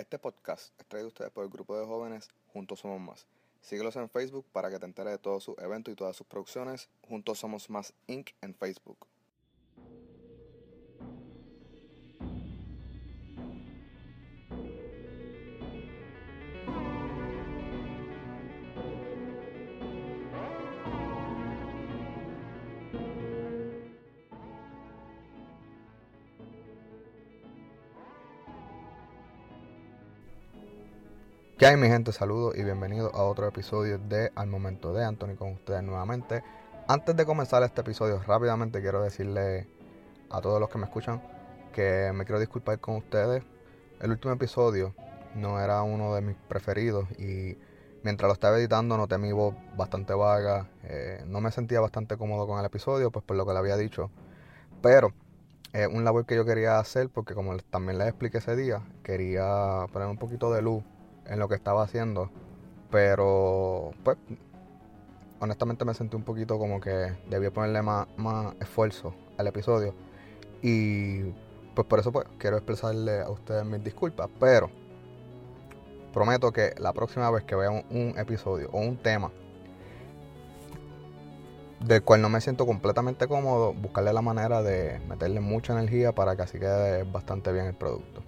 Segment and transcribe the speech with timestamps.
[0.00, 3.26] Este podcast es traído a ustedes por el grupo de jóvenes Juntos Somos Más.
[3.60, 6.88] Síguelos en Facebook para que te enteres de todos sus eventos y todas sus producciones.
[7.06, 8.30] Juntos Somos Más Inc.
[8.40, 9.09] en Facebook.
[31.60, 32.10] ¿Qué hay mi gente?
[32.10, 36.42] Saludos y bienvenidos a otro episodio de Al Momento de Anthony con ustedes nuevamente.
[36.88, 39.68] Antes de comenzar este episodio, rápidamente quiero decirle
[40.30, 41.20] a todos los que me escuchan
[41.74, 43.42] que me quiero disculpar con ustedes.
[44.00, 44.94] El último episodio
[45.34, 47.58] no era uno de mis preferidos y
[48.04, 50.66] mientras lo estaba editando noté mi voz bastante vaga.
[50.84, 53.76] Eh, no me sentía bastante cómodo con el episodio, pues por lo que le había
[53.76, 54.10] dicho.
[54.80, 55.12] Pero
[55.74, 59.84] es un labor que yo quería hacer porque como también les expliqué ese día, quería
[59.92, 60.82] poner un poquito de luz
[61.30, 62.30] en lo que estaba haciendo.
[62.90, 64.18] Pero, pues,
[65.38, 69.94] honestamente me sentí un poquito como que debía ponerle más, más esfuerzo al episodio.
[70.62, 71.22] Y,
[71.74, 74.28] pues, por eso, pues, quiero expresarle a ustedes mis disculpas.
[74.38, 74.70] Pero,
[76.12, 79.30] prometo que la próxima vez que vean un episodio o un tema
[81.80, 86.36] del cual no me siento completamente cómodo, buscarle la manera de meterle mucha energía para
[86.36, 88.22] que así quede bastante bien el producto.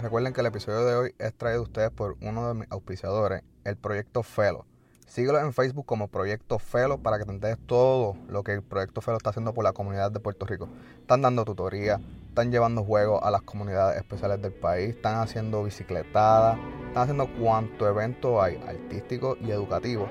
[0.00, 3.42] Recuerden que el episodio de hoy es traído a ustedes por uno de mis auspiciadores,
[3.62, 4.66] el Proyecto Felo.
[5.06, 9.18] Síguelo en Facebook como Proyecto Felo para que te todo lo que el Proyecto Felo
[9.18, 10.68] está haciendo por la comunidad de Puerto Rico.
[10.98, 16.58] Están dando tutorías, están llevando juegos a las comunidades especiales del país, están haciendo bicicletadas,
[16.88, 20.08] están haciendo cuanto evento hay artístico y educativo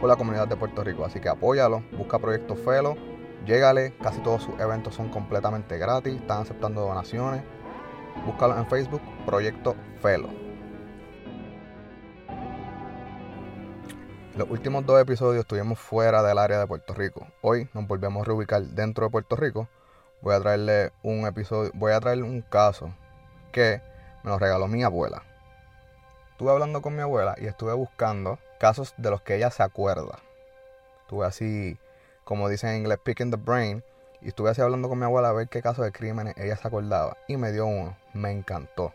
[0.00, 1.04] por la comunidad de Puerto Rico.
[1.04, 2.96] Así que apóyalo, busca Proyecto Felo,
[3.46, 7.44] llégale, casi todos sus eventos son completamente gratis, están aceptando donaciones
[8.24, 10.28] Búscalo en Facebook, Proyecto Felo.
[14.36, 17.26] Los últimos dos episodios estuvimos fuera del área de Puerto Rico.
[17.42, 19.68] Hoy nos volvemos a reubicar dentro de Puerto Rico.
[20.22, 22.94] Voy a traerle un episodio, voy a traerle un caso
[23.52, 23.80] que
[24.22, 25.22] me lo regaló mi abuela.
[26.32, 30.20] Estuve hablando con mi abuela y estuve buscando casos de los que ella se acuerda.
[31.02, 31.78] Estuve así,
[32.24, 33.82] como dicen en inglés, picking the brain
[34.22, 36.66] y estuve así hablando con mi abuela a ver qué caso de crímenes ella se
[36.66, 37.16] acordaba.
[37.28, 37.96] Y me dio uno.
[38.12, 38.92] Me encantó.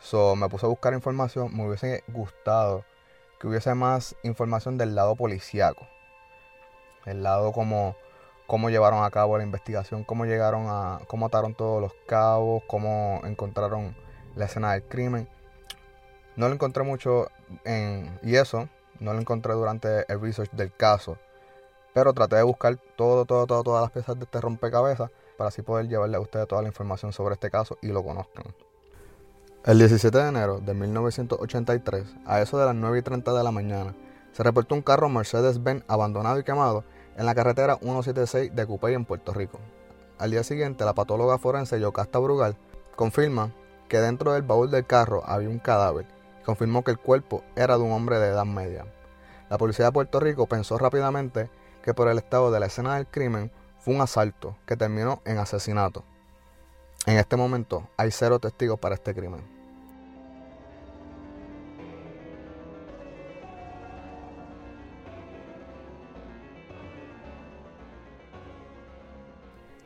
[0.00, 1.56] So, me puse a buscar información.
[1.56, 2.84] Me hubiese gustado
[3.38, 5.86] que hubiese más información del lado policíaco.
[7.06, 7.96] El lado como
[8.46, 13.20] cómo llevaron a cabo la investigación, cómo llegaron a, cómo ataron todos los cabos, cómo
[13.24, 13.94] encontraron
[14.34, 15.28] la escena del crimen.
[16.34, 17.30] No lo encontré mucho
[17.64, 18.68] en, y eso
[18.98, 21.16] no lo encontré durante el research del caso.
[21.92, 25.62] Pero traté de buscar todo, todo, todo, todas las piezas de este rompecabezas para así
[25.62, 28.44] poder llevarle a ustedes toda la información sobre este caso y lo conozcan.
[29.64, 33.50] El 17 de enero de 1983, a eso de las 9 y 30 de la
[33.50, 33.94] mañana,
[34.32, 36.84] se reportó un carro Mercedes-Benz abandonado y quemado
[37.16, 39.58] en la carretera 176 de Cupey en Puerto Rico.
[40.18, 42.56] Al día siguiente, la patóloga forense Yocasta Brugal
[42.96, 43.52] confirma
[43.88, 46.06] que dentro del baúl del carro había un cadáver
[46.40, 48.86] y confirmó que el cuerpo era de un hombre de edad media.
[49.50, 51.50] La policía de Puerto Rico pensó rápidamente
[51.82, 55.38] que por el estado de la escena del crimen fue un asalto que terminó en
[55.38, 56.04] asesinato.
[57.06, 59.40] En este momento hay cero testigos para este crimen.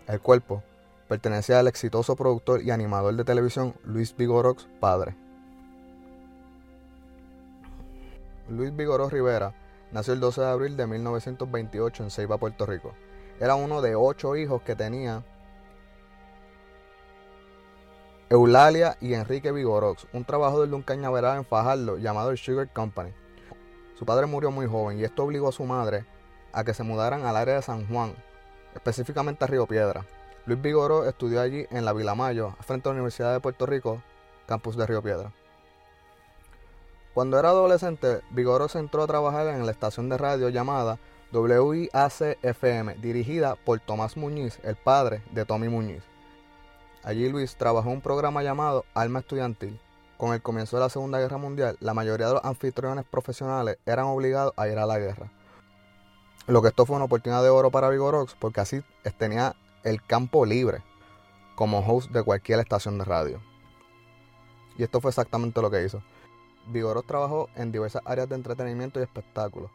[0.06, 0.62] El cuerpo
[1.09, 5.16] pertenecía al exitoso productor y animador de televisión Luis Vigorox padre.
[8.49, 9.55] Luis Vigoró Rivera
[9.94, 12.94] Nació el 12 de abril de 1928 en Ceiba, Puerto Rico.
[13.38, 15.22] Era uno de ocho hijos que tenía
[18.28, 23.12] Eulalia y Enrique Vigorox, un trabajador de un cañaveral en Fajardo llamado el Sugar Company.
[23.97, 26.05] Su padre murió muy joven y esto obligó a su madre
[26.53, 28.16] a que se mudaran al área de San Juan,
[28.75, 30.05] específicamente a Río Piedra.
[30.47, 34.03] Luis Vigoró estudió allí en la Vila Mayo, frente a la Universidad de Puerto Rico,
[34.49, 35.32] campus de Río Piedra.
[37.14, 40.99] Cuando era adolescente, Vigoros entró a trabajar en la estación de radio llamada
[41.32, 46.02] WIAC-FM, dirigida por Tomás Muñiz, el padre de Tommy Muñiz.
[47.05, 49.78] Allí Luis trabajó un programa llamado Alma Estudiantil.
[50.16, 54.06] Con el comienzo de la Segunda Guerra Mundial, la mayoría de los anfitriones profesionales eran
[54.06, 55.31] obligados a ir a la guerra.
[56.49, 58.82] Lo que esto fue una oportunidad de oro para Vigorox porque así
[59.19, 60.82] tenía el campo libre
[61.55, 63.40] como host de cualquier estación de radio.
[64.76, 66.02] Y esto fue exactamente lo que hizo.
[66.66, 69.70] Vigoros trabajó en diversas áreas de entretenimiento y espectáculos.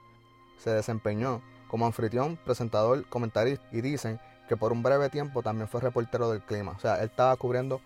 [0.58, 5.82] Se desempeñó como anfitrión, presentador, comentarista y dicen que por un breve tiempo también fue
[5.82, 6.72] reportero del clima.
[6.72, 7.80] O sea, él estaba cubriendo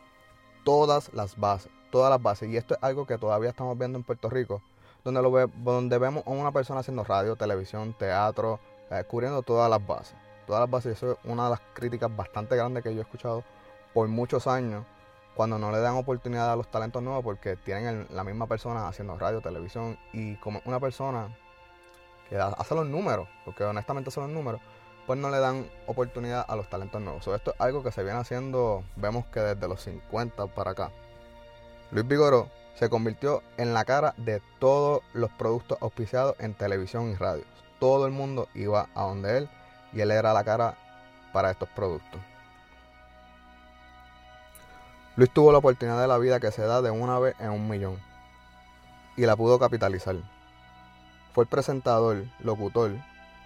[0.64, 1.72] todas las bases.
[1.92, 2.50] todas las bases.
[2.50, 4.62] Y esto es algo que todavía estamos viendo en Puerto Rico,
[5.04, 8.60] donde, lo donde vemos a una persona haciendo radio, televisión, teatro,
[8.90, 10.16] eh, cubriendo todas las bases.
[10.48, 13.44] Todas las bases, eso es una de las críticas bastante grandes que yo he escuchado
[13.94, 14.86] por muchos años,
[15.36, 19.18] cuando no le dan oportunidad a los talentos nuevos, porque tienen la misma persona haciendo
[19.18, 21.36] radio, televisión, y como una persona
[22.30, 24.62] que hace los números, porque honestamente son los números,
[25.06, 27.28] pues no le dan oportunidad a los talentos nuevos.
[27.28, 30.92] esto es algo que se viene haciendo, vemos que desde los 50 para acá.
[31.92, 37.16] Luis Vigoró se convirtió en la cara de todos los productos auspiciados en televisión y
[37.16, 37.44] radio.
[37.80, 39.50] Todo el mundo iba a donde él
[39.92, 40.78] y él era la cara
[41.34, 42.20] para estos productos.
[45.16, 47.70] Luis tuvo la oportunidad de la vida que se da de una vez en un
[47.70, 48.00] millón
[49.16, 50.16] y la pudo capitalizar.
[51.34, 52.92] Fue el presentador, locutor,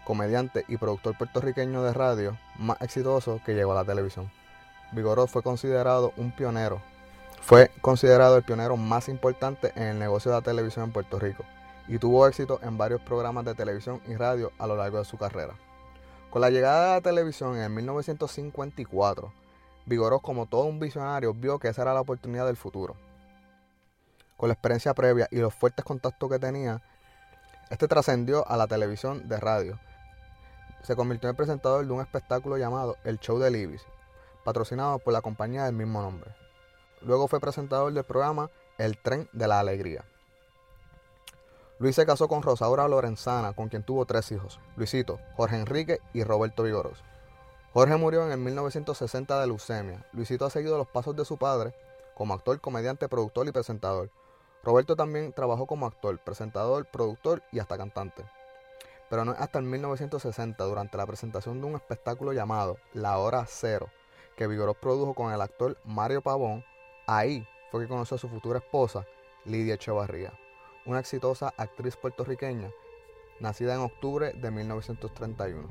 [0.06, 4.32] comediante y productor puertorriqueño de radio más exitoso que llegó a la televisión.
[4.94, 6.82] Vigoró fue considerado un pionero.
[7.42, 11.44] Fue considerado el pionero más importante en el negocio de la televisión en Puerto Rico
[11.90, 15.18] y tuvo éxito en varios programas de televisión y radio a lo largo de su
[15.18, 15.54] carrera.
[16.30, 19.34] Con la llegada de la televisión en 1954,
[19.88, 22.96] Vigoró como todo un visionario vio que esa era la oportunidad del futuro.
[24.36, 26.84] Con la experiencia previa y los fuertes contactos que tenía,
[27.70, 29.80] este trascendió a la televisión de radio
[30.84, 33.86] se convirtió en presentador de un espectáculo llamado El Show de Libis,
[34.44, 36.36] patrocinado por la compañía del mismo nombre.
[37.02, 40.04] Luego fue presentador del programa El Tren de la Alegría.
[41.80, 46.24] Luis se casó con Rosaura Lorenzana, con quien tuvo tres hijos, Luisito, Jorge Enrique y
[46.24, 47.04] Roberto Vigoros.
[47.78, 50.04] Jorge murió en el 1960 de leucemia.
[50.12, 51.76] Luisito ha seguido los pasos de su padre
[52.16, 54.10] como actor, comediante, productor y presentador.
[54.64, 58.26] Roberto también trabajó como actor, presentador, productor y hasta cantante
[59.12, 63.46] pero no es hasta el 1960, durante la presentación de un espectáculo llamado La Hora
[63.48, 63.92] Cero,
[64.36, 66.66] que Vigoró produjo con el actor Mario Pavón,
[67.06, 69.06] ahí fue que conoció a su futura esposa,
[69.46, 70.34] Lidia Echevarría,
[70.88, 72.72] una exitosa actriz puertorriqueña,
[73.40, 75.70] nacida en octubre de 1931.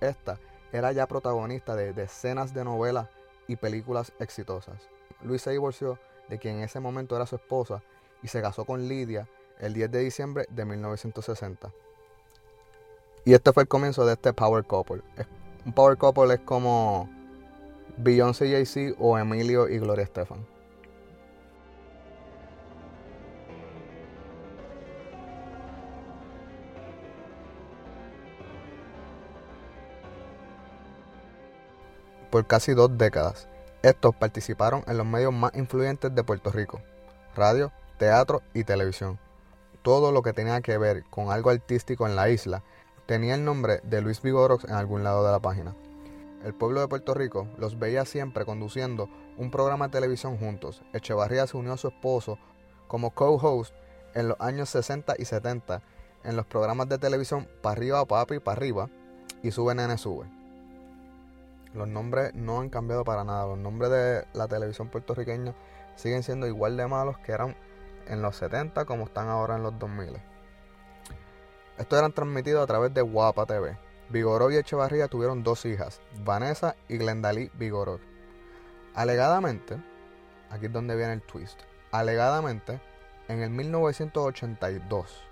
[0.00, 0.38] Esta
[0.76, 3.08] era ya protagonista de decenas de novelas
[3.48, 4.88] y películas exitosas.
[5.22, 7.82] Luis se divorció de quien en ese momento era su esposa
[8.22, 9.28] y se casó con Lidia
[9.58, 11.72] el 10 de diciembre de 1960.
[13.24, 15.02] Y este fue el comienzo de este Power Couple.
[15.64, 17.08] Un Power Couple es como
[17.96, 20.46] Beyoncé y Jay-Z o Emilio y Gloria Estefan.
[32.36, 33.48] Por casi dos décadas,
[33.80, 36.82] estos participaron en los medios más influyentes de Puerto Rico,
[37.34, 39.18] radio, teatro y televisión.
[39.80, 42.62] Todo lo que tenía que ver con algo artístico en la isla
[43.06, 45.74] tenía el nombre de Luis Vigorox en algún lado de la página.
[46.44, 50.82] El pueblo de Puerto Rico los veía siempre conduciendo un programa de televisión juntos.
[50.92, 52.38] Echevarría se unió a su esposo
[52.86, 53.74] como co-host
[54.12, 55.80] en los años 60 y 70
[56.22, 58.90] en los programas de televisión Pa' arriba, papi, pa' arriba
[59.42, 60.35] y Sube Nene Sube.
[61.74, 63.46] Los nombres no han cambiado para nada.
[63.46, 65.54] Los nombres de la televisión puertorriqueña
[65.94, 67.56] siguen siendo igual de malos que eran
[68.06, 70.16] en los 70 como están ahora en los 2000.
[71.78, 73.76] Estos eran transmitidos a través de Guapa TV.
[74.08, 77.98] Vigoró y Echevarría tuvieron dos hijas, Vanessa y Glendalí Vigoró.
[78.94, 79.76] Alegadamente,
[80.48, 81.60] aquí es donde viene el twist,
[81.90, 82.80] alegadamente,
[83.28, 85.24] en el 1982,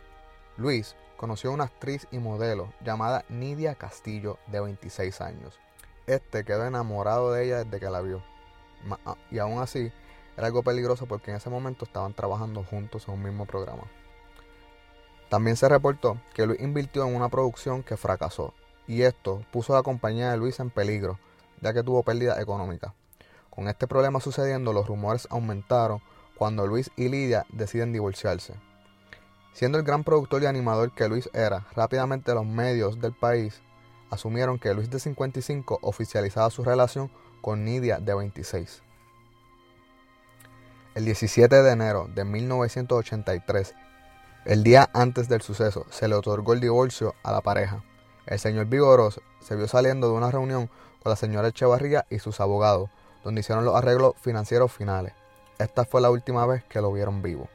[0.57, 5.61] Luis conoció a una actriz y modelo llamada Nidia Castillo de 26 años.
[6.07, 8.23] Este quedó enamorado de ella desde que la vio.
[9.07, 9.91] Ah, y aún así,
[10.37, 13.85] era algo peligroso porque en ese momento estaban trabajando juntos en un mismo programa.
[15.31, 18.53] También se reportó que Luis invirtió en una producción que fracasó
[18.87, 21.19] y esto puso a la compañía de Luis en peligro,
[21.61, 22.95] ya que tuvo pérdida económica.
[23.49, 26.03] Con este problema sucediendo, los rumores aumentaron
[26.37, 28.55] cuando Luis y Lidia deciden divorciarse.
[29.53, 33.63] Siendo el gran productor y animador que Luis era, rápidamente los medios del país
[34.11, 38.83] asumieron que Luis de 55 oficializaba su relación con Nidia de 26.
[40.95, 43.75] El 17 de enero de 1983,
[44.45, 47.83] el día antes del suceso se le otorgó el divorcio a la pareja.
[48.27, 50.71] El señor Vigoros se vio saliendo de una reunión
[51.03, 52.91] con la señora Echevarría y sus abogados,
[53.25, 55.15] donde hicieron los arreglos financieros finales.
[55.59, 57.49] Esta fue la última vez que lo vieron vivo.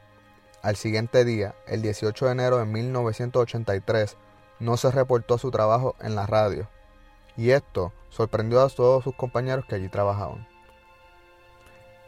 [0.62, 4.16] Al siguiente día, el 18 de enero de 1983,
[4.60, 6.68] no se reportó su trabajo en la radio.
[7.36, 10.46] Y esto sorprendió a todos sus compañeros que allí trabajaban.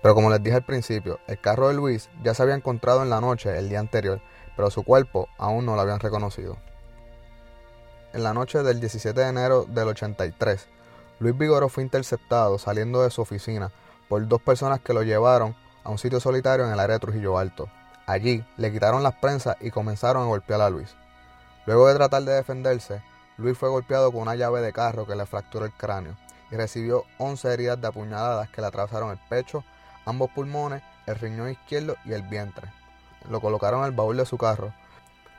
[0.03, 3.11] Pero como les dije al principio, el carro de Luis ya se había encontrado en
[3.11, 4.21] la noche el día anterior
[4.57, 6.57] pero su cuerpo aún no lo habían reconocido.
[8.13, 10.69] En la noche del 17 de enero del 83,
[11.19, 13.73] Luis Vigoro fue interceptado saliendo de su oficina
[14.09, 17.39] por dos personas que lo llevaron a un sitio solitario en el área de Trujillo
[17.39, 17.71] Alto.
[18.07, 20.95] Allí le quitaron las prensas y comenzaron a golpear a Luis.
[21.65, 23.03] Luego de tratar de defenderse,
[23.37, 26.17] Luis fue golpeado con una llave de carro que le fracturó el cráneo
[26.51, 29.65] y recibió 11 heridas de apuñaladas que le atravesaron el pecho,
[30.05, 32.69] ambos pulmones, el riñón izquierdo y el vientre.
[33.31, 34.73] Lo colocaron en el baúl de su carro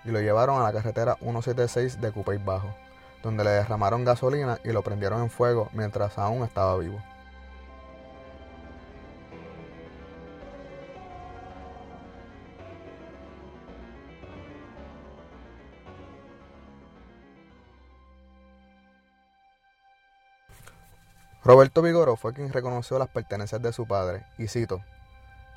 [0.05, 2.73] y lo llevaron a la carretera 176 de Cupey Bajo,
[3.21, 7.01] donde le derramaron gasolina y lo prendieron en fuego mientras aún estaba vivo.
[21.45, 24.81] Roberto Vigoro fue quien reconoció las pertenencias de su padre, y cito,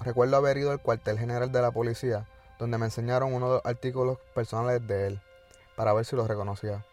[0.00, 2.26] recuerdo haber ido al cuartel general de la policía,
[2.58, 5.20] donde me enseñaron uno de los artículos personales de él,
[5.76, 6.84] para ver si lo reconocía.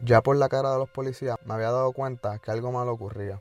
[0.00, 3.40] Ya por la cara de los policías me había dado cuenta que algo malo ocurría.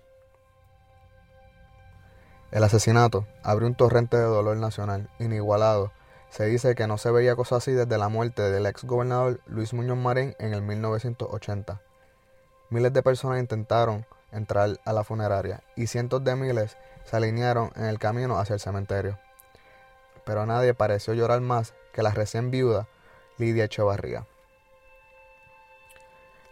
[2.52, 5.92] El asesinato abrió un torrente de dolor nacional inigualado.
[6.30, 9.74] Se dice que no se veía cosa así desde la muerte del ex gobernador Luis
[9.74, 11.82] Muñoz Marín en el 1980.
[12.70, 17.86] Miles de personas intentaron entrar a la funeraria y cientos de miles se alinearon en
[17.86, 19.18] el camino hacia el cementerio.
[20.26, 22.88] Pero nadie pareció llorar más que la recién viuda
[23.38, 24.26] Lidia Echevarría.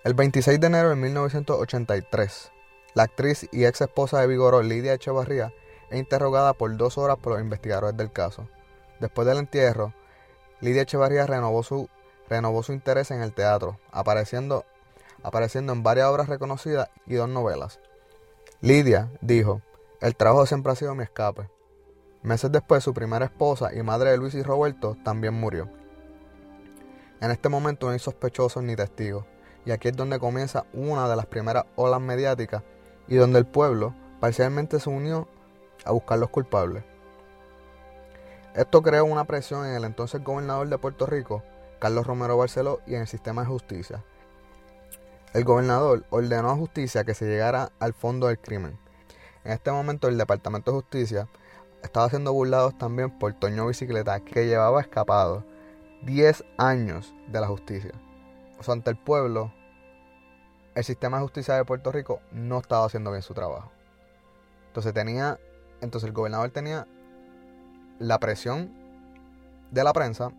[0.04, 2.52] El 26 de enero de 1983,
[2.94, 5.54] la actriz y ex esposa de Vigoró, Lidia Echevarría,
[5.90, 8.48] es interrogada por dos horas por los investigadores del caso.
[9.00, 9.94] Después del entierro,
[10.62, 11.90] Lidia Echevarría renovó su,
[12.30, 14.66] renovó su interés en el teatro, apareciendo
[15.24, 17.80] apareciendo en varias obras reconocidas y dos novelas.
[18.62, 19.62] Lidia dijo,
[20.02, 21.50] el trabajo siempre ha sido mi escape.
[22.22, 25.70] Meses después, su primera esposa y madre de Luis y Roberto también murió.
[27.22, 29.26] En este momento no hay sospechosos ni testigos,
[29.66, 32.64] y aquí es donde comienza una de las primeras olas mediáticas
[33.08, 35.28] y donde el pueblo parcialmente se unió
[35.86, 36.84] a buscar los culpables.
[38.56, 41.44] Esto creó una presión en el entonces gobernador de Puerto Rico,
[41.80, 44.04] Carlos Romero Barceló, y en el sistema de justicia,
[45.34, 48.78] el gobernador ordenó a justicia que se llegara al fondo del crimen.
[49.44, 51.28] En este momento el Departamento de Justicia
[51.84, 55.44] estaba siendo burlados también por Toño Bicicleta, que llevaba escapado
[56.04, 57.92] 10 años de la justicia.
[58.60, 59.54] O sea, ante el pueblo,
[60.76, 63.72] el sistema de justicia de Puerto Rico no estaba haciendo bien su trabajo.
[64.68, 65.40] Entonces tenía,
[65.82, 66.88] entonces el gobernador tenía
[68.00, 68.74] la presión
[69.72, 70.32] de la prensa,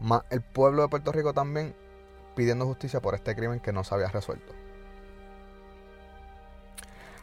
[0.00, 1.74] más el pueblo de Puerto Rico también
[2.34, 4.52] pidiendo justicia por este crimen que no se había resuelto.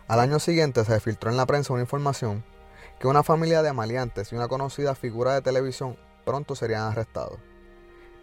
[0.07, 2.43] Al año siguiente se filtró en la prensa una información
[2.99, 7.39] que una familia de maleantes y una conocida figura de televisión pronto serían arrestados.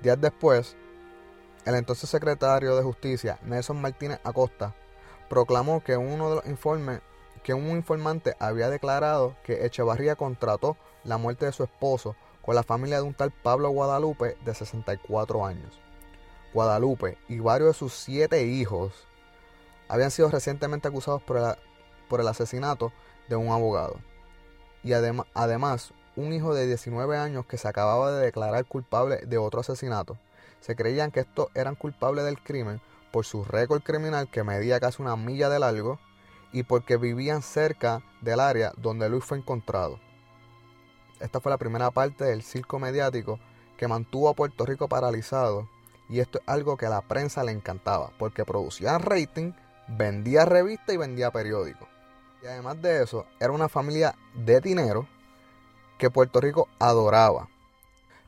[0.02, 0.76] Días después,
[1.64, 4.74] el entonces secretario de Justicia, Nelson Martínez Acosta,
[5.28, 7.00] proclamó que uno de los informes
[7.42, 12.62] que un informante había declarado que Echevarría contrató la muerte de su esposo con la
[12.62, 15.80] familia de un tal Pablo Guadalupe de 64 años.
[16.54, 19.06] Guadalupe y varios de sus siete hijos
[19.88, 22.92] habían sido recientemente acusados por el, asesinato
[23.28, 23.96] de un abogado.
[24.82, 29.60] Y además, un hijo de 19 años que se acababa de declarar culpable de otro
[29.60, 30.18] asesinato.
[30.60, 32.80] Se creían que estos eran culpables del crimen
[33.12, 35.98] por su récord criminal que medía casi una milla de largo
[36.52, 40.00] y porque vivían cerca del área donde Luis fue encontrado.
[41.20, 43.38] Esta fue la primera parte del circo mediático
[43.76, 45.68] que mantuvo a Puerto Rico paralizado
[46.08, 49.52] y esto es algo que a la prensa le encantaba, porque producía rating,
[49.88, 51.88] vendía revistas y vendía periódicos.
[52.42, 55.06] Y además de eso, era una familia de dinero
[55.98, 57.48] que Puerto Rico adoraba.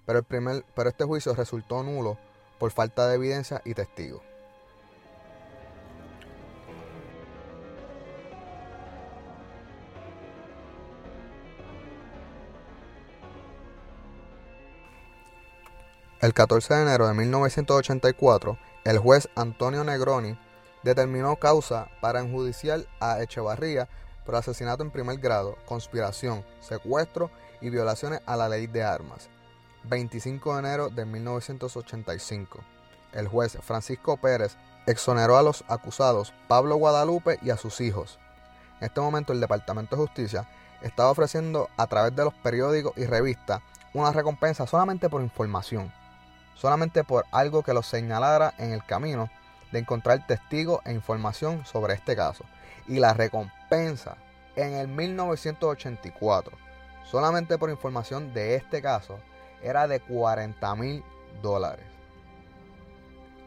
[0.05, 2.19] Pero, el primer, pero este juicio resultó nulo
[2.59, 4.23] por falta de evidencia y testigos.
[16.21, 20.39] El 14 de enero de 1984, el juez Antonio Negroni
[20.83, 23.89] determinó causa para enjudiciar a Echevarría
[24.27, 27.31] por asesinato en primer grado, conspiración, secuestro
[27.63, 29.31] y violaciones a la ley de armas.
[29.85, 32.59] 25 de enero de 1985.
[33.15, 38.19] El juez Francisco Pérez exoneró a los acusados Pablo Guadalupe y a sus hijos.
[38.79, 40.47] En este momento el Departamento de Justicia
[40.83, 43.63] estaba ofreciendo a través de los periódicos y revistas
[43.95, 45.91] una recompensa solamente por información
[46.61, 49.31] solamente por algo que los señalara en el camino
[49.73, 52.45] de encontrar testigos e información sobre este caso.
[52.87, 54.19] Y la recompensa
[54.57, 56.53] en el 1984,
[57.05, 59.19] solamente por información de este caso,
[59.63, 61.03] era de 40 mil
[61.41, 61.87] dólares.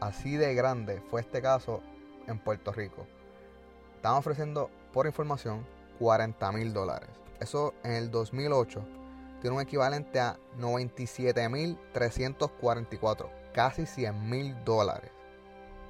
[0.00, 1.82] Así de grande fue este caso
[2.26, 3.06] en Puerto Rico.
[3.94, 5.64] Estaban ofreciendo por información
[6.00, 7.10] 40 mil dólares.
[7.38, 9.03] Eso en el 2008
[9.44, 15.10] tiene un equivalente a 97.344, casi 100 mil dólares,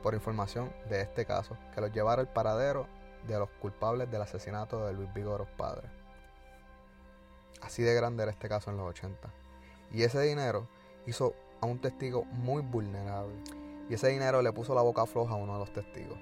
[0.02, 2.88] por información de este caso, que los llevara al paradero
[3.28, 5.88] de los culpables del asesinato de Luis Vigoro padre.
[7.62, 9.32] Así de grande era este caso en los 80.
[9.92, 10.66] Y ese dinero
[11.06, 13.36] hizo a un testigo muy vulnerable.
[13.88, 16.18] Y ese dinero le puso la boca floja a uno de los testigos.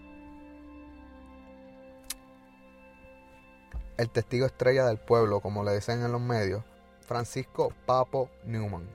[3.96, 6.62] El testigo estrella del pueblo, como le dicen en los medios,
[7.02, 8.88] Francisco Papo Newman.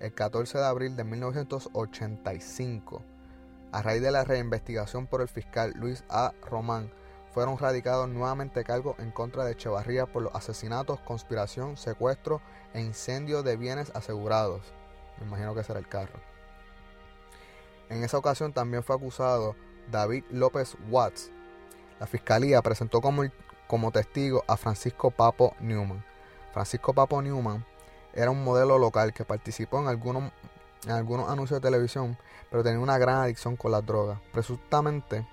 [0.00, 3.02] El 14 de abril de 1985,
[3.72, 6.32] a raíz de la reinvestigación por el fiscal Luis A.
[6.42, 6.90] Román,
[7.32, 12.40] fueron radicados nuevamente cargos en contra de Echevarría por los asesinatos, conspiración, secuestro
[12.72, 14.72] e incendio de bienes asegurados.
[15.18, 16.18] Me imagino que será el carro.
[17.90, 19.54] En esa ocasión también fue acusado
[19.90, 21.30] David López Watts.
[22.00, 23.24] La fiscalía presentó como,
[23.66, 26.02] como testigo a Francisco Papo Newman.
[26.56, 27.66] Francisco Papo Newman
[28.14, 30.32] era un modelo local que participó en algunos,
[30.86, 32.16] en algunos anuncios de televisión,
[32.50, 34.18] pero tenía una gran adicción con las drogas.
[34.32, 35.26] Presuntamente,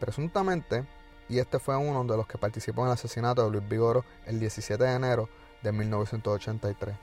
[0.00, 0.84] presuntamente
[1.28, 4.40] y este fue uno de los que participó en el asesinato de Luis Vigoro el
[4.40, 5.28] 17 de enero
[5.62, 6.96] de 1983.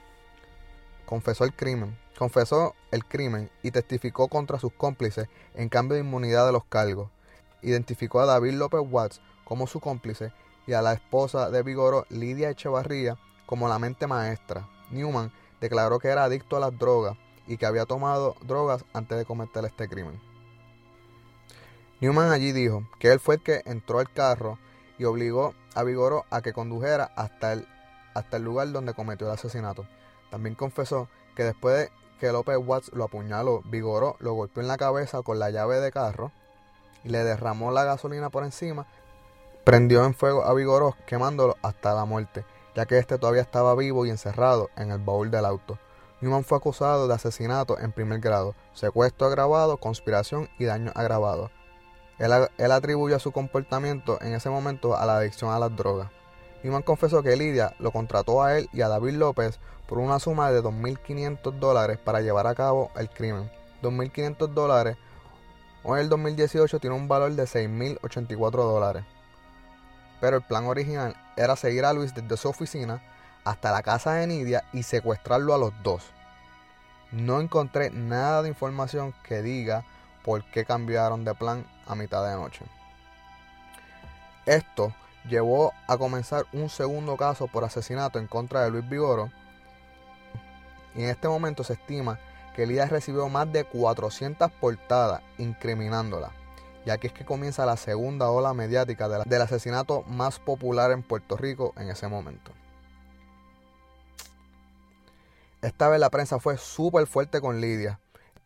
[1.06, 6.44] Confesó el crimen, confesó el crimen y testificó contra sus cómplices en cambio de inmunidad
[6.44, 7.08] de los cargos.
[7.62, 10.30] Identificó a David López Watts como su cómplice
[10.66, 13.16] y a la esposa de Vigoro, Lidia Echevarría,
[13.50, 14.68] como la mente maestra.
[14.92, 17.16] Newman declaró que era adicto a las drogas
[17.48, 20.20] y que había tomado drogas antes de cometer este crimen.
[22.00, 24.56] Newman allí dijo que él fue el que entró al carro
[24.98, 27.66] y obligó a Vigoro a que condujera hasta el,
[28.14, 29.84] hasta el lugar donde cometió el asesinato.
[30.30, 34.76] También confesó que después de que López Watts lo apuñaló, Vigoro lo golpeó en la
[34.76, 36.30] cabeza con la llave de carro
[37.02, 38.86] y le derramó la gasolina por encima,
[39.64, 44.06] prendió en fuego a Vigoro quemándolo hasta la muerte, ya que este todavía estaba vivo
[44.06, 45.78] y encerrado en el baúl del auto.
[46.20, 51.50] Newman fue acusado de asesinato en primer grado, secuestro agravado, conspiración y daño agravado.
[52.18, 56.10] Él, atribuye su comportamiento en ese momento a la adicción a las drogas.
[56.62, 60.52] Newman confesó que Lidia lo contrató a él y a David López por una suma
[60.52, 63.50] de 2.500 dólares para llevar a cabo el crimen.
[63.82, 64.98] 2.500 dólares
[65.82, 69.04] hoy en el 2018 tiene un valor de 6.084 dólares.
[70.20, 73.02] Pero el plan original era seguir a Luis desde su oficina
[73.44, 76.04] hasta la casa de Nidia y secuestrarlo a los dos.
[77.10, 79.84] No encontré nada de información que diga
[80.22, 82.64] por qué cambiaron de plan a mitad de noche.
[84.46, 84.94] Esto
[85.28, 89.30] llevó a comenzar un segundo caso por asesinato en contra de Luis Vigoro.
[90.94, 92.18] Y en este momento se estima
[92.54, 96.30] que Lidia recibió más de 400 portadas incriminándola,
[96.84, 101.36] ya que es que comienza la segunda ola mediática del asesinato más popular en Puerto
[101.36, 102.52] Rico en ese momento.
[105.62, 108.00] Esta vez la prensa fue súper fuerte con Lidia,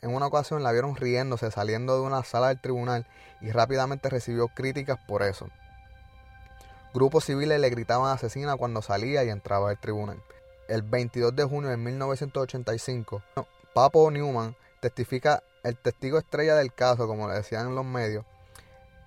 [0.04, 3.06] en una ocasión la vieron riéndose saliendo de una sala del tribunal
[3.40, 5.48] y rápidamente recibió críticas por eso.
[6.92, 10.22] Grupos civiles le gritaban asesina cuando salía y entraba del tribunal.
[10.68, 13.22] El 22 de junio de 1985,
[13.72, 18.24] Papo Newman testifica el testigo estrella del caso, como le decían en los medios.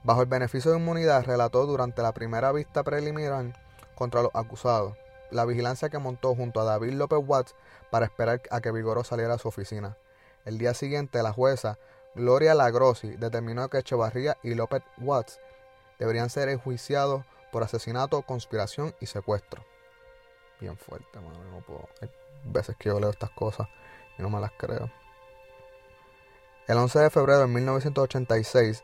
[0.03, 3.53] Bajo el beneficio de inmunidad, relató durante la primera vista preliminar
[3.95, 4.95] contra los acusados
[5.31, 7.55] la vigilancia que montó junto a David López Watts
[7.89, 9.97] para esperar a que Vigoro saliera a su oficina.
[10.45, 11.77] El día siguiente, la jueza
[12.15, 15.39] Gloria Lagrossi determinó que Echevarría y López Watts
[15.99, 19.63] deberían ser enjuiciados por asesinato, conspiración y secuestro.
[20.59, 21.43] Bien fuerte, mano.
[21.51, 21.87] No puedo.
[22.01, 22.09] Hay
[22.45, 23.67] veces que yo leo estas cosas
[24.17, 24.89] y no me las creo.
[26.67, 28.83] El 11 de febrero de 1986,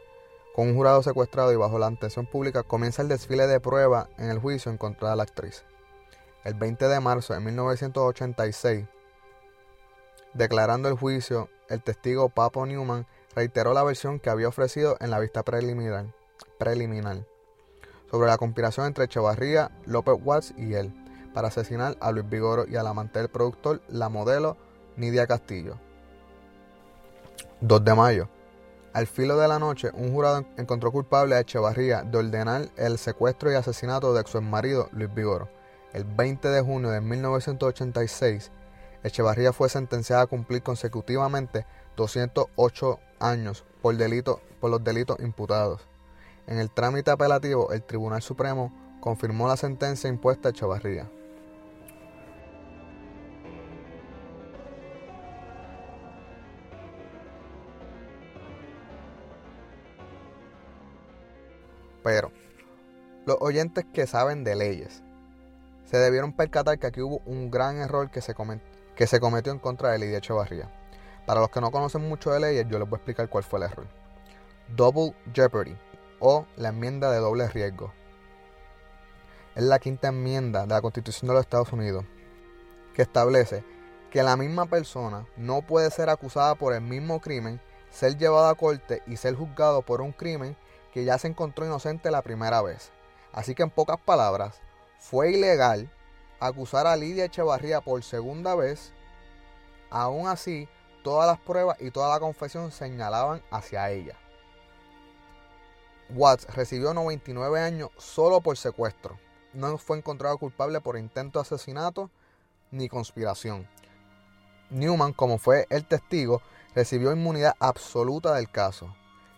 [0.55, 4.29] con un jurado secuestrado y bajo la atención pública, comienza el desfile de prueba en
[4.29, 5.65] el juicio en contra de la actriz.
[6.45, 8.85] El 20 de marzo de 1986,
[10.33, 15.19] Declarando el juicio, el testigo Papo Newman reiteró la versión que había ofrecido en la
[15.19, 16.05] vista preliminar,
[18.09, 20.93] sobre la conspiración entre Echevarría, López Watts y él
[21.33, 24.55] para asesinar a Luis Vigoro y al amante del productor, la modelo
[24.95, 25.77] Nidia Castillo.
[27.65, 28.27] 2 de mayo.
[28.91, 33.53] Al filo de la noche, un jurado encontró culpable a Echevarría de ordenar el secuestro
[33.53, 35.47] y asesinato de su marido Luis Vigoro.
[35.93, 38.51] El 20 de junio de 1986,
[39.01, 43.95] Echevarría fue sentenciada a cumplir consecutivamente 208 años por,
[44.59, 45.87] por los delitos imputados.
[46.47, 51.09] En el trámite apelativo, el Tribunal Supremo confirmó la sentencia impuesta a Echevarría.
[62.03, 62.31] Pero,
[63.25, 65.03] los oyentes que saben de leyes,
[65.85, 68.35] se debieron percatar que aquí hubo un gran error que se,
[68.95, 70.69] que se cometió en contra de Lidia Echevarría.
[71.25, 73.59] Para los que no conocen mucho de leyes, yo les voy a explicar cuál fue
[73.59, 73.87] el error.
[74.75, 75.75] Double Jeopardy
[76.19, 77.93] o la enmienda de doble riesgo.
[79.55, 82.05] Es la quinta enmienda de la Constitución de los Estados Unidos
[82.93, 83.63] que establece
[84.09, 88.55] que la misma persona no puede ser acusada por el mismo crimen, ser llevada a
[88.55, 90.55] corte y ser juzgado por un crimen
[90.93, 92.91] que ya se encontró inocente la primera vez.
[93.31, 94.61] Así que en pocas palabras,
[94.99, 95.89] fue ilegal
[96.39, 98.93] acusar a Lidia Echevarría por segunda vez.
[99.89, 100.69] Aún así,
[101.03, 104.17] todas las pruebas y toda la confesión señalaban hacia ella.
[106.09, 109.17] Watts recibió 99 años solo por secuestro.
[109.53, 112.11] No fue encontrado culpable por intento de asesinato
[112.71, 113.67] ni conspiración.
[114.69, 116.41] Newman, como fue el testigo,
[116.75, 118.95] recibió inmunidad absoluta del caso.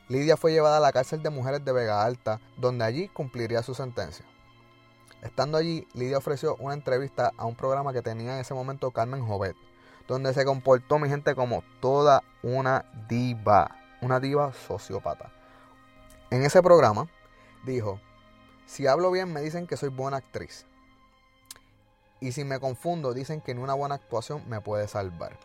[0.07, 3.73] Lidia fue llevada a la cárcel de mujeres de Vega Alta, donde allí cumpliría su
[3.73, 4.25] sentencia.
[5.23, 9.25] Estando allí, Lidia ofreció una entrevista a un programa que tenía en ese momento Carmen
[9.25, 9.55] Jovet,
[10.07, 15.31] donde se comportó mi gente como toda una diva, una diva sociópata.
[16.29, 17.07] En ese programa
[17.65, 17.99] dijo,
[18.67, 20.67] si hablo bien me dicen que soy buena actriz.
[22.19, 25.37] Y si me confundo dicen que ni una buena actuación me puede salvar.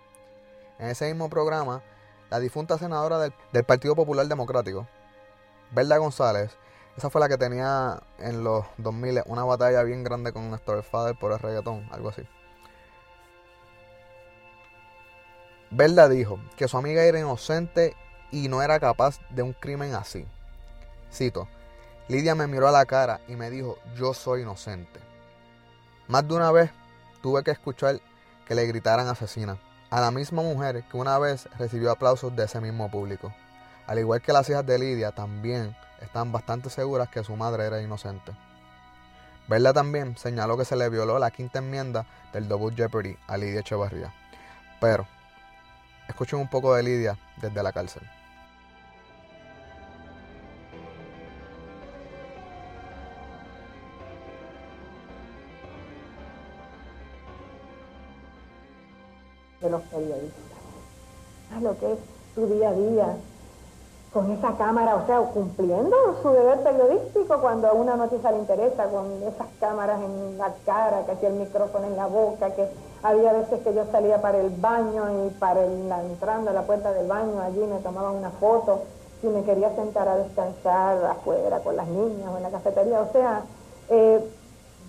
[0.78, 1.82] En ese mismo programa,
[2.30, 4.86] la difunta senadora del, Partido Popular Democrático,
[5.72, 6.56] Belda González,
[6.96, 11.16] esa fue la que tenía en los 2000 una batalla bien grande con Néstor Fader
[11.16, 12.22] por el reggaetón, algo así.
[15.70, 17.96] Belda dijo que su amiga era inocente
[18.30, 20.26] y no era capaz de un crimen así.
[21.12, 21.48] Cito,
[22.08, 25.00] Lidia me miró a la cara y me dijo, yo soy inocente.
[26.08, 26.70] Más de una vez
[27.22, 28.00] tuve que escuchar
[28.46, 29.58] que le gritaran asesina
[29.90, 33.34] a la misma mujer que una vez recibió aplausos de ese mismo público.
[33.86, 37.82] Al igual que las hijas de Lidia, también están bastante seguras que su madre era
[37.82, 38.32] inocente.
[39.48, 43.60] Verla también señaló que se le violó la quinta enmienda del Double Jeopardy a Lidia
[43.60, 44.14] Echevarría.
[44.80, 45.08] Pero,
[46.08, 48.02] escuchen un poco de Lidia desde la cárcel.
[59.60, 60.40] De los periodistas.
[61.48, 61.98] ¿Sabes lo que es
[62.34, 63.16] su día a día?
[64.12, 68.86] Con esa cámara, o sea, cumpliendo su deber periodístico cuando a una noticia le interesa,
[68.86, 72.68] con esas cámaras en la cara, que hacía el micrófono en la boca, que
[73.04, 77.06] había veces que yo salía para el baño y para entrando a la puerta del
[77.06, 78.82] baño, allí me tomaban una foto,
[79.20, 83.12] si me quería sentar a descansar afuera con las niñas o en la cafetería, o
[83.12, 83.42] sea,
[83.90, 84.28] eh,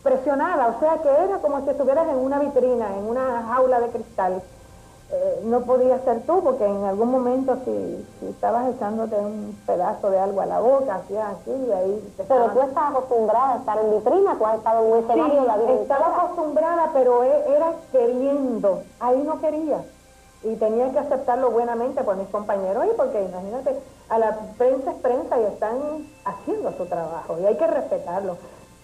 [0.01, 3.89] presionada, o sea que era como si estuvieras en una vitrina, en una jaula de
[3.89, 4.41] cristal
[5.13, 10.17] eh, no podía ser tú, porque en algún momento si, estabas echándote un pedazo de
[10.17, 13.77] algo a la boca, hacía así, y ahí te Pero tú estabas acostumbrada a estar
[13.79, 17.73] en vitrina, tú has estado en un escenario la vida estaba acostumbrada, pero e, era
[17.91, 19.83] queriendo, ahí no quería.
[20.43, 24.97] Y tenía que aceptarlo buenamente por mis compañeros y porque imagínate, a la prensa es
[24.97, 25.77] prensa y están
[26.23, 28.37] haciendo su trabajo y hay que respetarlo.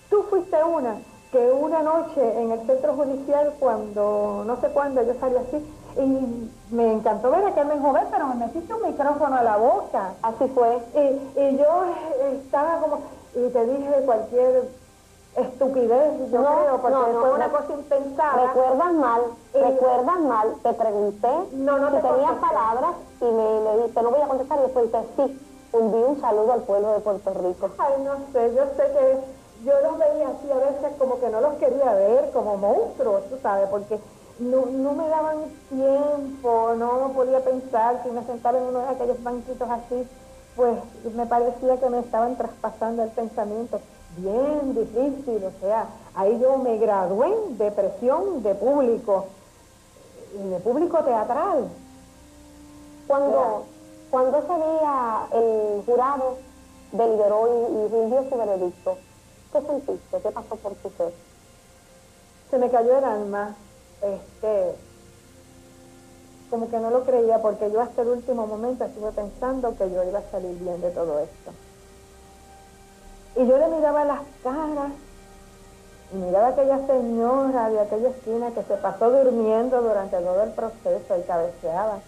[0.10, 0.98] Tú fuiste una
[1.32, 5.66] que una noche en el centro judicial, cuando, no sé cuándo, yo salí así,
[5.98, 10.14] y me encantó ver a Carmen Joven, pero me metiste un micrófono a la boca.
[10.22, 10.78] Así fue.
[10.96, 11.86] Y, yo
[12.32, 13.02] estaba como,
[13.36, 14.70] y te dije cualquier
[15.36, 18.48] estupidez, yo creo, porque fue una cosa impensada.
[18.48, 19.22] Recuerdas mal,
[19.54, 24.22] recuerdas mal, te pregunté no, no si tenías palabras y me, me dijiste, no voy
[24.22, 25.40] a contestar, y después dije, sí,
[25.74, 27.70] envío un saludo al pueblo de Puerto Rico.
[27.78, 29.20] Ay, no sé, yo sé que
[29.64, 33.38] yo los veía así a veces como que no los quería ver como monstruos, tú
[33.42, 34.00] sabes, porque
[34.39, 35.38] no, no me daban
[35.69, 40.08] tiempo, no podía pensar, si me sentaba en uno de aquellos banquitos así,
[40.56, 40.78] pues
[41.15, 43.80] me parecía que me estaban traspasando el pensamiento.
[44.17, 49.26] Bien difícil, o sea, ahí yo me gradué de presión de público,
[50.34, 51.69] y de público teatral.
[53.08, 53.63] Cuando,
[54.10, 56.38] cuando ese día el jurado
[56.91, 58.97] deliberó y, y rindió su veredicto,
[59.54, 60.21] ¿qué sentiste?
[60.21, 61.13] ¿Qué pasó por tu ser?
[62.50, 63.56] Se me cayó el alma
[64.02, 64.76] este,
[66.50, 70.04] como que no lo creía porque yo hasta el último momento estuve pensando que yo
[70.04, 71.52] iba a salir bien de todo esto.
[73.36, 74.92] Y yo le miraba las caras
[76.14, 80.52] y miraba a aquella señora de aquella esquina que se pasó durmiendo durante todo el
[80.52, 82.00] proceso y cabeceaba.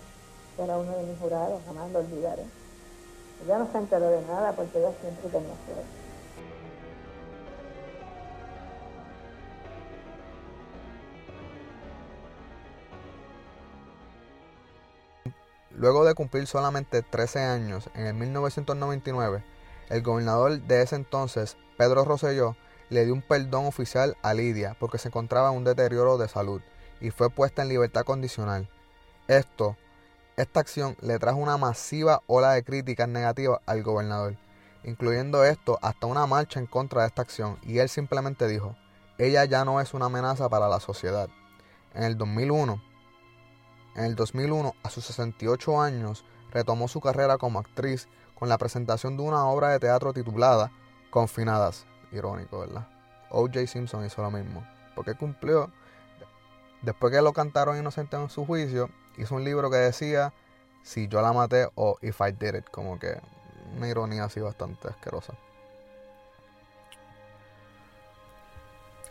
[0.57, 2.43] Era uno de mis jurados, jamás lo olvidaré.
[3.45, 5.98] Ella no se enteró de nada porque ella siempre tenía suerte.
[15.71, 19.43] Luego de cumplir solamente 13 años, en el 1999,
[19.89, 22.55] el gobernador de ese entonces, Pedro Rosselló,
[22.89, 26.61] le dio un perdón oficial a Lidia porque se encontraba en un deterioro de salud
[27.01, 28.67] y fue puesta en libertad condicional.
[29.27, 29.77] Esto,
[30.37, 34.37] esta acción le trajo una masiva ola de críticas negativas al gobernador,
[34.83, 38.75] incluyendo esto hasta una marcha en contra de esta acción, y él simplemente dijo,
[39.17, 41.29] ella ya no es una amenaza para la sociedad.
[41.93, 42.81] En el 2001,
[43.95, 49.17] en el 2001, a sus 68 años, retomó su carrera como actriz con la presentación
[49.17, 50.71] de una obra de teatro titulada
[51.09, 51.85] Confinadas.
[52.11, 52.87] Irónico, ¿verdad?
[53.29, 53.67] O.J.
[53.67, 55.71] Simpson hizo lo mismo, porque cumplió.
[56.81, 60.33] Después que lo cantaron inocente en su juicio, hizo un libro que decía
[60.81, 63.19] Si yo la maté o If I Did It, como que
[63.75, 65.33] una ironía así bastante asquerosa.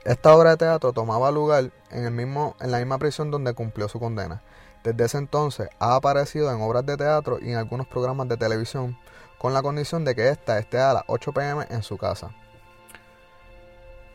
[0.05, 3.88] Esta obra de teatro tomaba lugar en, el mismo, en la misma prisión donde cumplió
[3.88, 4.43] su condena.
[4.85, 8.99] Desde ese entonces ha aparecido en obras de teatro y en algunos programas de televisión
[9.38, 12.31] con la condición de que ésta esté a las 8 pm en su casa.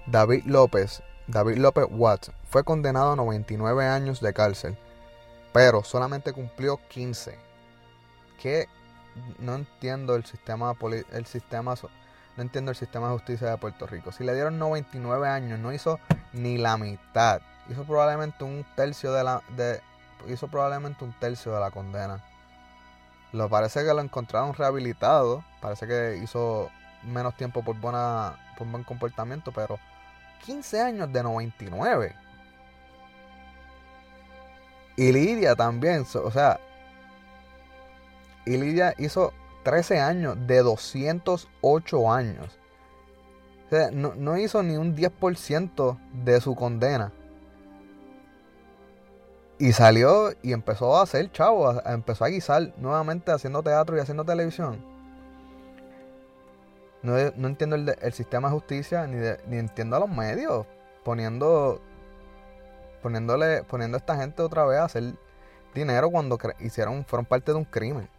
[0.06, 4.78] David López, David López Watts, fue condenado a 99 años de cárcel,
[5.54, 7.38] pero solamente cumplió 15.
[8.42, 8.68] Que
[9.40, 10.76] no entiendo el sistema
[11.12, 11.76] el sistema
[12.36, 14.12] no entiendo el sistema de justicia de Puerto Rico.
[14.12, 16.00] Si le dieron 99 años, no hizo
[16.34, 17.42] ni la mitad.
[17.70, 19.82] Hizo probablemente un tercio de la de
[20.28, 22.24] hizo probablemente un tercio de la condena.
[23.32, 26.70] Lo parece que lo encontraron rehabilitado, parece que hizo
[27.04, 29.80] menos tiempo por buena por buen comportamiento, pero
[30.46, 32.16] 15 años de 99.
[34.96, 36.60] Y Lidia también, o sea,
[38.46, 39.34] y Lidia hizo
[39.64, 42.60] 13 años de 208 años.
[43.92, 47.12] No hizo ni un 10% de su condena.
[49.64, 54.26] Y salió y empezó a hacer chavo, empezó a guisar nuevamente haciendo teatro y haciendo
[54.26, 54.86] televisión.
[57.02, 59.16] No, entiendo el, sistema de justicia ni,
[59.48, 60.66] ni entiendo a los medios
[61.06, 61.80] poniendo
[63.02, 65.14] poniéndole poniendo a esta gente otra vez a hacer
[65.74, 68.10] dinero cuando hicieron fueron parte de un crimen.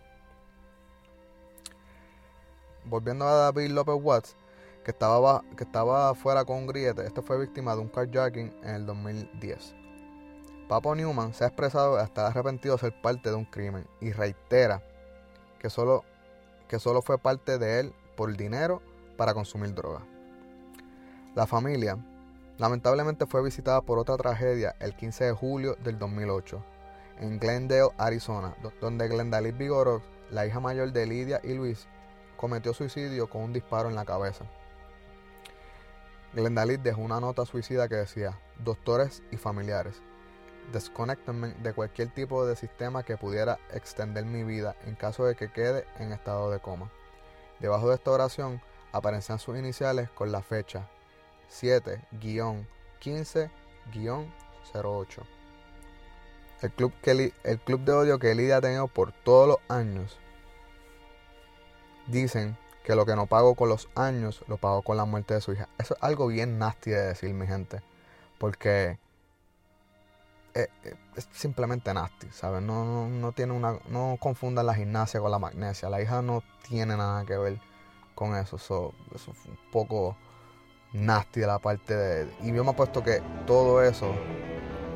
[2.86, 4.34] Volviendo a David López Watts,
[4.82, 8.74] que estaba, que estaba fuera con un griete, este fue víctima de un carjacking en
[8.76, 9.83] el 2010.
[10.68, 14.82] Papo Newman se ha expresado hasta arrepentido de ser parte de un crimen y reitera
[15.58, 16.04] que solo,
[16.68, 18.80] que solo fue parte de él por dinero
[19.16, 20.00] para consumir droga.
[21.34, 21.98] La familia
[22.58, 26.64] lamentablemente fue visitada por otra tragedia el 15 de julio del 2008
[27.20, 31.86] en Glendale, Arizona, donde Glendale Vigorov, la hija mayor de Lidia y Luis,
[32.36, 34.44] cometió suicidio con un disparo en la cabeza.
[36.32, 40.02] Glendale dejó una nota suicida que decía, doctores y familiares,
[40.72, 45.50] desconectenme de cualquier tipo de sistema que pudiera extender mi vida en caso de que
[45.50, 46.90] quede en estado de coma.
[47.60, 48.60] Debajo de esta oración
[48.92, 50.88] aparecían sus iniciales con la fecha
[51.50, 53.48] 7-15-08.
[56.62, 60.18] El club, el club de odio que Lidia ha tenido por todos los años.
[62.06, 65.40] Dicen que lo que no pago con los años lo pago con la muerte de
[65.40, 65.68] su hija.
[65.78, 67.82] Eso es algo bien nasty de decir, mi gente.
[68.38, 68.98] Porque
[70.54, 70.68] es,
[71.32, 72.62] simplemente nasty, ¿sabes?
[72.62, 75.90] No, no, tiene una, no confundan la gimnasia con la magnesia.
[75.90, 77.60] La hija no tiene nada que ver
[78.14, 78.56] con eso.
[78.56, 80.16] eso fue un poco
[80.92, 82.32] nasty de la parte de...
[82.42, 84.12] Y yo me he puesto que todo eso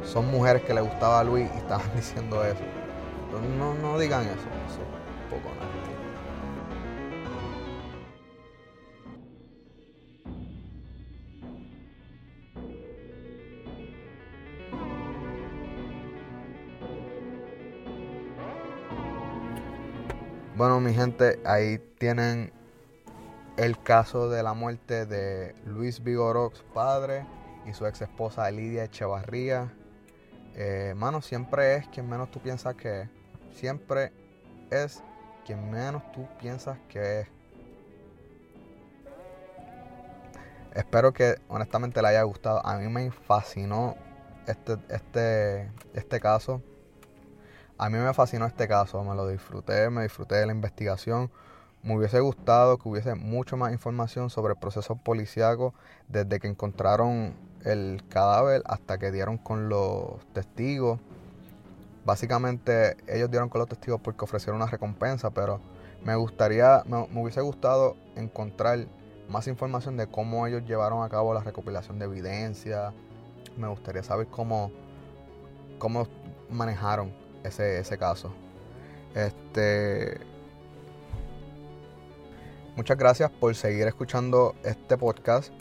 [0.04, 2.62] son mujeres que le gustaba a Luis y estaban diciendo eso.
[3.58, 4.97] No, no digan eso
[20.68, 22.52] Bueno, mi gente, ahí tienen
[23.56, 27.24] el caso de la muerte de Luis Vigorox, padre,
[27.64, 29.72] y su ex esposa Lidia Echevarría.
[30.56, 33.08] Eh, mano, siempre es quien menos tú piensas que es.
[33.54, 34.12] Siempre
[34.70, 35.02] es
[35.46, 37.28] quien menos tú piensas que es.
[40.74, 42.60] Espero que honestamente le haya gustado.
[42.62, 43.96] A mí me fascinó
[44.46, 46.60] este, este, este caso.
[47.80, 51.30] A mí me fascinó este caso, me lo disfruté, me disfruté de la investigación.
[51.84, 55.74] Me hubiese gustado que hubiese mucho más información sobre el proceso policíaco
[56.08, 60.98] desde que encontraron el cadáver hasta que dieron con los testigos.
[62.04, 65.60] Básicamente ellos dieron con los testigos porque ofrecieron una recompensa, pero
[66.04, 68.88] me gustaría, me, hubiese gustado encontrar
[69.28, 72.92] más información de cómo ellos llevaron a cabo la recopilación de evidencia.
[73.56, 74.72] Me gustaría saber cómo,
[75.78, 76.08] cómo
[76.50, 78.32] manejaron ese, ese caso.
[79.14, 80.18] Este.
[82.76, 85.52] Muchas gracias por seguir escuchando este podcast.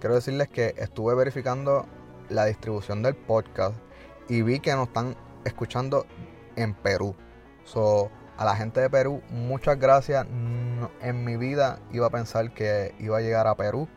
[0.00, 1.86] quiero decirles que estuve verificando
[2.28, 3.74] la distribución del podcast
[4.28, 6.04] y vi que nos están escuchando
[6.56, 7.14] en Perú.
[7.64, 10.26] So, a la gente de Perú, muchas gracias.
[11.00, 13.88] en mi vida iba a pensar que iba a llegar a Perú,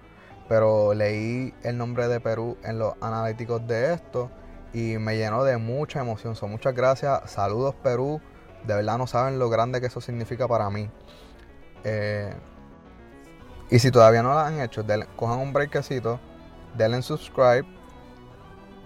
[0.48, 4.32] pero leí el nombre de Perú en los analíticos de esto
[4.74, 6.36] y me llenó de mucha emoción.
[6.36, 7.30] So, muchas gracias.
[7.30, 8.22] Saludos Perú.
[8.66, 10.90] De verdad no saben lo grande que eso significa para mí.
[11.84, 12.34] Eh,
[13.70, 16.20] y si todavía no lo han hecho, cojan un breakcito,
[16.78, 17.66] denle en subscribe,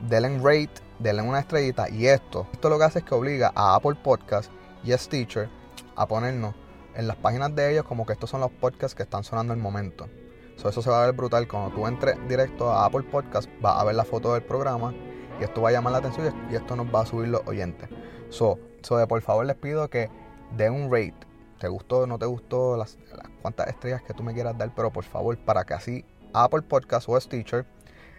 [0.07, 1.89] denle en rate, denle una estrellita.
[1.89, 4.51] Y esto, esto lo que hace es que obliga a Apple Podcast
[4.83, 5.49] y a Stitcher
[5.95, 6.55] a ponernos
[6.95, 9.59] en las páginas de ellos como que estos son los podcasts que están sonando en
[9.59, 10.07] el momento.
[10.55, 11.47] eso se va a ver brutal.
[11.47, 14.93] Cuando tú entres directo a Apple Podcast, vas a ver la foto del programa
[15.39, 17.89] y esto va a llamar la atención y esto nos va a subir los oyentes.
[18.29, 20.09] So, so de por favor les pido que
[20.55, 21.15] den un rate.
[21.59, 22.77] ¿Te gustó o no te gustó?
[22.77, 22.97] Las,
[23.41, 27.07] cuantas estrellas que tú me quieras dar, pero por favor, para que así Apple Podcast
[27.07, 27.65] o Stitcher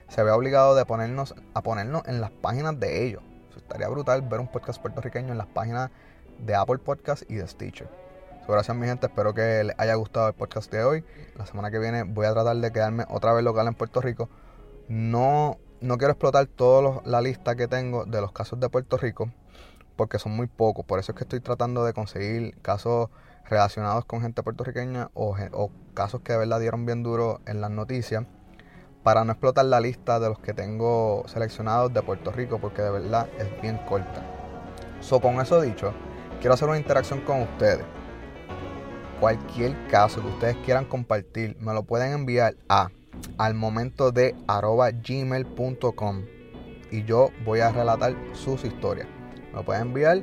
[0.08, 3.22] se vea obligado de ponernos a ponernos en las páginas de ellos.
[3.56, 5.90] estaría brutal ver un podcast puertorriqueño en las páginas
[6.38, 7.88] de Apple Podcast y de Stitcher.
[8.46, 11.04] gracias mi gente, espero que les haya gustado el podcast de hoy.
[11.36, 14.28] La semana que viene voy a tratar de quedarme otra vez local en Puerto Rico.
[14.88, 19.30] No, no quiero explotar toda la lista que tengo de los casos de Puerto Rico
[19.96, 20.84] porque son muy pocos.
[20.84, 23.08] Por eso es que estoy tratando de conseguir casos
[23.48, 25.36] relacionados con gente puertorriqueña o,
[25.94, 28.24] casos que de verdad dieron bien duro en las noticias
[29.02, 32.90] para no explotar la lista de los que tengo seleccionados de Puerto Rico porque de
[32.90, 34.22] verdad es bien corta.
[35.00, 35.92] So, con eso dicho,
[36.40, 37.84] quiero hacer una interacción con ustedes.
[39.20, 42.88] Cualquier caso que ustedes quieran compartir, me lo pueden enviar a
[43.38, 46.24] al momento de arroba gmail.com
[46.90, 49.08] y yo voy a relatar sus historias.
[49.54, 50.22] Me puedes enviar,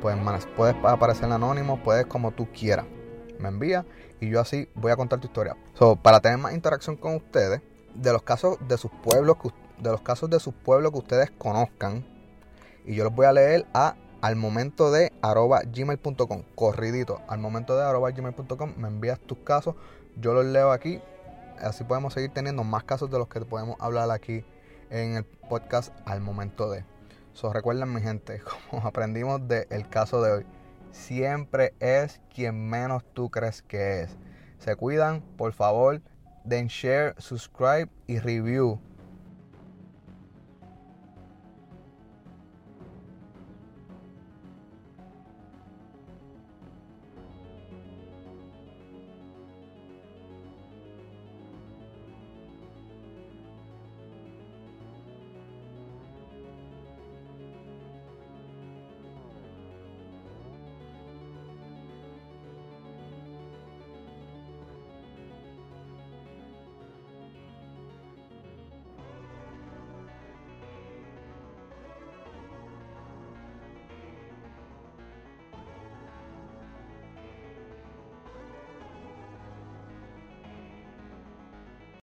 [0.00, 2.86] puedes, puedes aparecer anónimo, puedes como tú quieras.
[3.38, 3.84] Me envía
[4.20, 5.56] y yo así voy a contar tu historia.
[5.74, 7.60] So, para tener más interacción con ustedes,
[7.94, 9.36] de los casos de sus pueblos,
[9.78, 12.04] de los casos de sus pueblos que ustedes conozcan,
[12.84, 17.76] y yo los voy a leer a al momento de arroba gmail.com, corridito, al momento
[17.76, 19.76] de arroba gmail.com, me envías tus casos,
[20.16, 21.00] yo los leo aquí,
[21.62, 24.44] así podemos seguir teniendo más casos de los que podemos hablar aquí
[24.90, 26.84] en el podcast al momento de.
[27.32, 28.40] So, recuerden mi gente,
[28.70, 30.46] como aprendimos del caso de hoy,
[30.90, 34.16] siempre es quien menos tú crees que es.
[34.58, 36.00] Se cuidan, por favor,
[36.44, 38.80] den share, subscribe y review